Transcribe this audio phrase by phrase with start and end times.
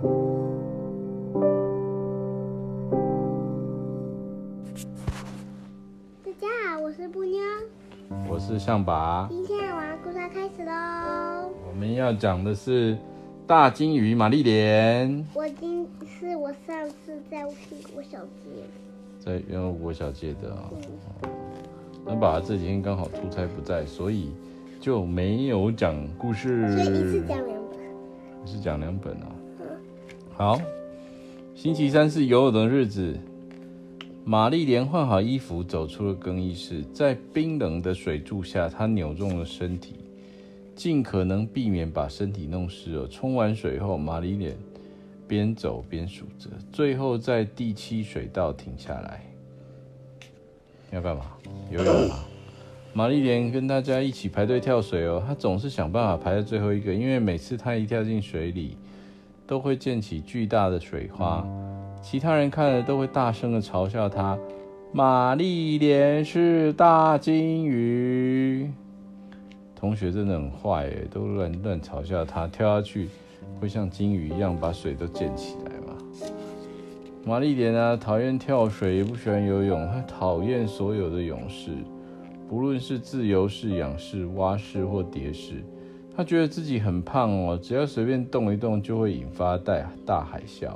[0.00, 0.06] 大
[6.40, 7.38] 家好，我是布妞，
[8.26, 9.28] 我是象拔。
[9.30, 11.52] 今天晚安故事开始喽。
[11.68, 12.96] 我们要讲的是
[13.46, 15.22] 大金鱼玛丽莲。
[15.34, 18.48] 我今是我上次在听国小街，
[19.18, 20.78] 在元武国小街的啊、哦。
[22.06, 24.32] 那爸爸这几天刚好出差不在，所以
[24.80, 26.74] 就没有讲故事。
[26.74, 27.78] 所以一次讲两本。
[28.46, 29.26] 一次讲两本啊。
[30.40, 30.58] 好，
[31.54, 33.14] 星期三是游泳的日子。
[34.24, 36.82] 玛丽莲换好衣服，走出了更衣室。
[36.94, 39.96] 在冰冷的水柱下，她扭动了身体，
[40.74, 43.06] 尽可能避免把身体弄湿了。
[43.06, 44.56] 冲完水后，玛丽莲
[45.28, 49.22] 边走边数着，最后在第七水道停下来。
[50.90, 51.32] 要干嘛？
[51.70, 52.24] 游泳吗？
[52.94, 55.22] 玛丽莲跟大家一起排队跳水哦。
[55.26, 58.78] 她总是想办法排在最后一个，因为每次她一跳进水里，
[59.50, 61.44] 都会溅起巨大的水花，
[62.00, 64.38] 其他人看了都会大声的嘲笑他。
[64.92, 68.70] 玛丽莲是大金鱼，
[69.74, 73.08] 同学真的很坏哎，都乱乱嘲笑他，跳下去
[73.60, 75.98] 会像金鱼一样把水都溅起来吗？
[77.24, 81.72] 玛丽莲啊，讨厌跳水，也不喜欢游泳，她讨厌所有的泳式，
[82.48, 85.64] 不论是自由式、仰式、蛙式或蝶式。
[86.16, 90.70] 他觉得自己很胖哦，只要随便动一动就会引发大大海啸，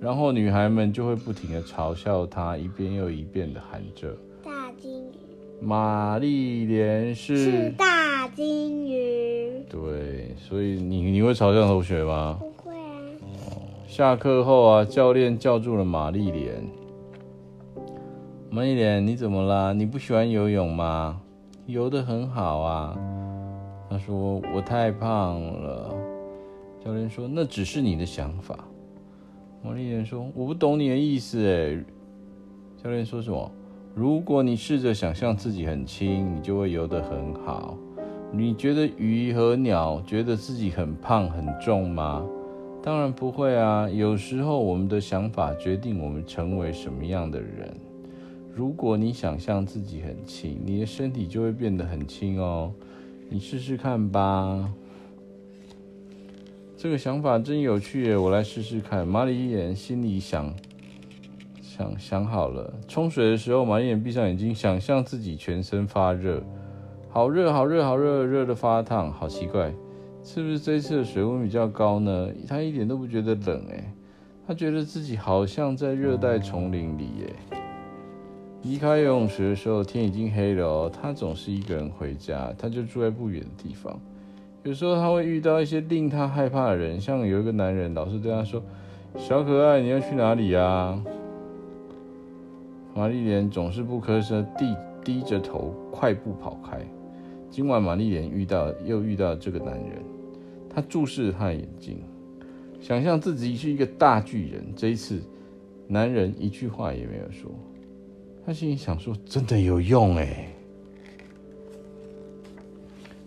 [0.00, 5.14] 然后女孩们就会不停的嘲笑他，一遍又一遍的喊着：“大金鱼，
[5.60, 12.38] 玛丽莲是，是大金鱼。”对，所以你你会嘲笑同学吗？
[12.40, 13.02] 不会啊。
[13.20, 16.64] 哦，下课后啊，教练叫住了玛丽莲
[18.48, 19.74] ：“玛丽莲，你怎么啦？
[19.74, 21.20] 你不喜欢游泳吗？
[21.66, 22.96] 游得很好啊。”
[23.88, 25.94] 他说：“我太胖了。”
[26.84, 28.64] 教练说：“那只是你的想法。”
[29.62, 31.84] 玛丽莲说：“我不懂你的意思。”哎，
[32.82, 33.50] 教练说什么？
[33.94, 37.76] 如果你试着想象自己很轻，你就会游得很好。
[38.30, 42.24] 你觉得鱼和鸟觉得自己很胖很重吗？
[42.80, 43.88] 当然不会啊。
[43.90, 47.74] 有时候我们的想法决定我们成为什么样的人。
[48.54, 52.72] 如果你想象自己很轻，你的身体就会变得很轻哦。
[53.30, 54.72] 你试试看吧，
[56.78, 58.16] 这个想法真有趣耶！
[58.16, 59.06] 我来试试看。
[59.06, 60.54] 马里眼心里想，
[61.60, 62.72] 想想好了。
[62.88, 66.42] 冲水的时候，马里眼闭上眼睛，想象自己全身发热，
[67.10, 69.12] 好热，好热，好热，热得发烫。
[69.12, 69.74] 好奇怪，
[70.24, 72.30] 是不是这次的水温比较高呢？
[72.48, 73.84] 他一点都不觉得冷诶，
[74.46, 77.58] 他觉得自己好像在热带丛林里耶。
[78.68, 80.92] 离开游泳池的时候，天已经黑了哦。
[80.92, 83.98] 他总是一个人回家，他就住在不远的地方。
[84.62, 88.62] 有时候他会遇到一些令他害怕的人，像有一个男人老是对他说
[89.16, 91.02] ：“小可爱，你要去哪里呀？”
[92.94, 96.78] 玛丽莲总是不吭声，低低着头快步跑开。
[97.48, 100.02] 今晚玛丽莲遇到又遇到这个男人，
[100.68, 102.02] 他注视他的眼睛，
[102.82, 104.62] 想象自己是一个大巨人。
[104.76, 105.22] 这一次，
[105.86, 107.50] 男人一句话也没有说。
[108.48, 110.48] 他心里想说：“真的有用哎，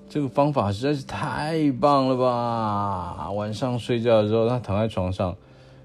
[0.09, 5.37] 这个方法实在是太棒了吧！”晚上睡觉的时候，他躺在床上，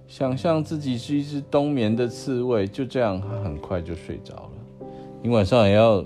[0.09, 4.51] 想象自己是一只冬眠的刺猬，就这样，他很快就睡着了。
[5.21, 6.03] 你晚上也要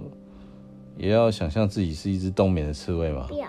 [0.96, 3.26] 也要想象自己是一只冬眠的刺猬吗？
[3.28, 3.46] 不要。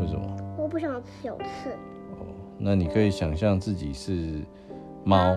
[0.00, 0.36] 为什么？
[0.56, 0.90] 我不想
[1.22, 1.68] 有刺。
[2.12, 2.24] 哦，
[2.56, 4.40] 那你可以想象自己是
[5.04, 5.36] 猫，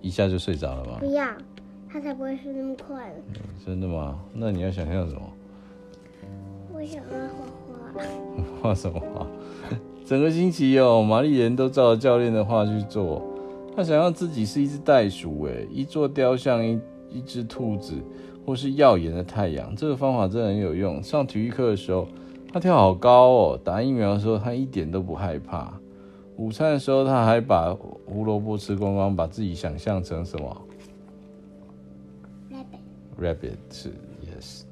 [0.00, 0.96] 一下就睡着了吗？
[1.00, 1.26] 不要。
[1.96, 3.14] 他才不会睡那么快了。
[3.64, 4.20] 真的吗？
[4.34, 5.22] 那你要想象什么？
[6.74, 8.02] 我想要画画。
[8.60, 9.26] 画什么画？
[10.04, 13.22] 整个星期哦，玛丽莲都照着教练的话去做。
[13.74, 16.78] 他想要自己是一只袋鼠，哎，一座雕像，一
[17.10, 17.94] 一只兔子，
[18.44, 19.74] 或是耀眼的太阳。
[19.74, 21.02] 这个方法真的很有用。
[21.02, 22.06] 上体育课的时候，
[22.52, 23.60] 他跳好高哦。
[23.64, 25.72] 打疫苗的时候，他一点都不害怕。
[26.36, 27.74] 午餐的时候，他还把
[28.04, 30.62] 胡萝卜吃光光，把自己想象成什么
[33.20, 33.88] ？Rabbit 是
[34.22, 34.62] Yes，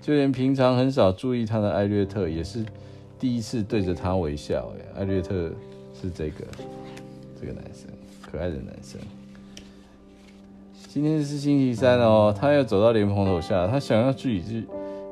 [0.00, 2.64] 就连平常很少注意他的艾略特也是
[3.18, 4.72] 第一次对着他微笑。
[4.76, 5.50] 哎，艾略特
[5.94, 6.44] 是这个
[7.40, 7.88] 这个男生，
[8.20, 9.00] 可爱的男生。
[10.88, 14.64] 今天是星期三哦，他要走到莲蓬头下，他想要自己是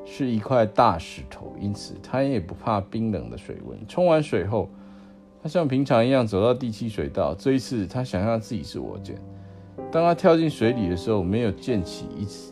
[0.05, 3.77] 是一块大石头，因此他也不怕冰冷的水温。
[3.87, 4.67] 冲完水后，
[5.43, 9.15] 他像平常一样走到第七水道，这一次他想象自己是我捡。
[9.91, 12.51] 当他跳进水里的时候，没有溅起一丝。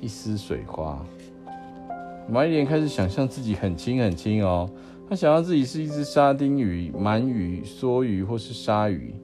[0.00, 1.04] 一丝水花，
[2.28, 4.68] 玛丽莲开始想象自己很轻很轻哦。
[5.08, 9.14] 她想象自己是一只沙丁鱼、鳗鱼、梭鱼或是鲨鱼。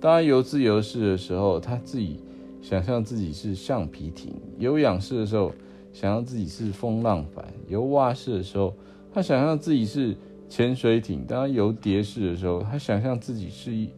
[0.00, 2.20] 当他游自由式的时候，他自己
[2.62, 5.52] 想象自己是橡皮艇；游仰式的时候，
[5.92, 8.74] 想象自己是风浪板；游蛙式的时候，
[9.12, 10.16] 他想象自己是
[10.48, 13.90] 潜水艇；当他游蝶式的时候，他想象自己是一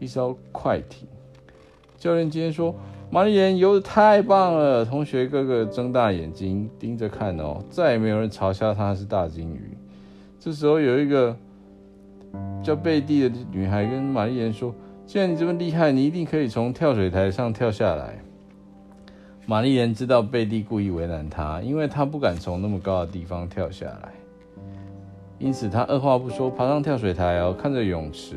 [0.00, 1.06] 一艘快艇。
[1.98, 2.74] 教练今天说
[3.10, 9.76] ：“玛丽莲游得太棒了！”同学个个睁大眼睛盯着看哦，再也没有人嘲笑她是大鲸鱼。
[10.40, 11.36] 这时候有一个
[12.62, 14.74] 叫贝蒂的女孩跟玛丽莲说
[15.06, 18.18] ：“既然你这么厉害，你一定可以从跳水台上跳下来。”
[19.46, 24.12] 玛丽莲知道贝蒂故意为难她，因为她不敢从那么高的地方跳下来，
[25.38, 28.36] 因此她二话不说爬上跳水台哦，看着泳池。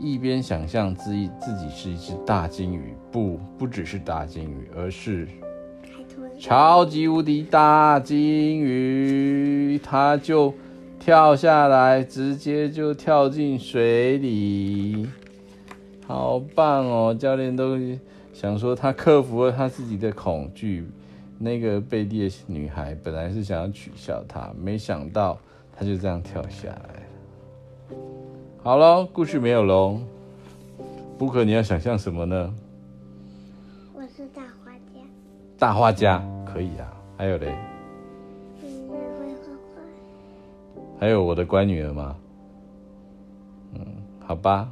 [0.00, 5.28] 一边想象自己自己是一只大鲸鱼，不，不只是大鲸鱼，而是
[6.38, 8.18] 超级无敌大鲸
[8.60, 10.54] 鱼，它就
[10.98, 15.06] 跳下来，直接就跳进水里，
[16.06, 17.14] 好棒哦！
[17.14, 17.78] 教练都
[18.32, 20.86] 想说他克服了他自己的恐惧。
[21.38, 25.38] 那个贝蒂的女孩本来是想要取笑他，没想到
[25.74, 26.99] 他就这样跳下来。
[28.62, 29.98] 好了，故事没有喽。
[31.16, 32.54] 布克，你要想象什么呢？
[33.94, 35.00] 我是大画家。
[35.58, 37.54] 大画家可以啊，还有嘞？
[38.62, 40.82] 嗯，会画画。
[41.00, 42.14] 还有我的乖女儿吗？
[43.76, 43.80] 嗯，
[44.26, 44.70] 好吧。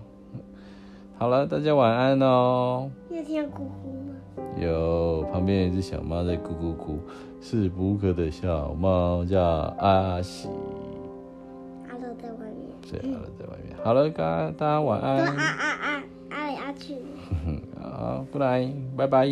[1.17, 2.91] 好了，大家晚安哦。
[3.09, 4.45] 有听咕咕吗？
[4.61, 6.99] 有，旁边有一只小猫在咕咕咕，
[7.41, 9.41] 是布克的小猫，叫
[9.79, 10.51] 阿喜。
[12.21, 12.31] 对，
[12.97, 13.77] 好了，在外面。
[13.85, 15.19] 好了，大家晚安。
[15.27, 16.95] 啊啊啊，阿来阿去。
[17.81, 19.27] 好，不来，拜拜。